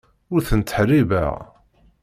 Ur 0.33 0.41
ten-ttḥeṛṛibeɣ. 0.49 1.33